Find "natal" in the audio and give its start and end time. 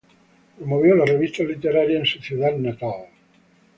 2.57-3.05